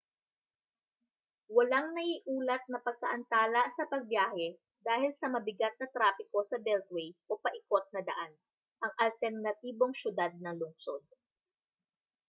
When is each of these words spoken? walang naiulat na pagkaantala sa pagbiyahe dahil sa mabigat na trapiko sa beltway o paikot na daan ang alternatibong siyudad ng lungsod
walang 1.55 1.87
naiulat 1.97 2.63
na 2.73 2.79
pagkaantala 2.87 3.63
sa 3.77 3.83
pagbiyahe 3.91 4.47
dahil 4.87 5.11
sa 5.19 5.27
mabigat 5.35 5.73
na 5.77 5.87
trapiko 5.95 6.39
sa 6.45 6.57
beltway 6.65 7.07
o 7.31 7.37
paikot 7.45 7.83
na 7.93 8.01
daan 8.09 8.31
ang 8.83 8.93
alternatibong 9.05 9.93
siyudad 9.99 10.31
ng 10.41 10.55
lungsod 10.61 11.03